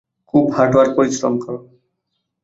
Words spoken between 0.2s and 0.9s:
খুব হাঁটো আর